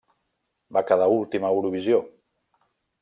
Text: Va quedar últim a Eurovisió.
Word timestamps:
Va 0.77 0.83
quedar 0.91 1.09
últim 1.17 1.45
a 1.49 1.53
Eurovisió. 1.59 2.01